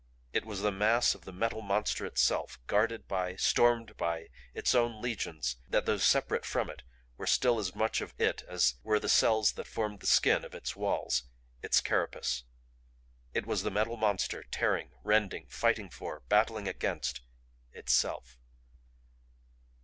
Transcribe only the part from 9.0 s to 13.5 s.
cells that formed the skin of its walls, its carapace. It